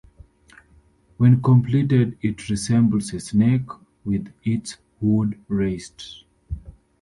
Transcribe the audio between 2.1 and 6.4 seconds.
it resembles a snake with its hood raised.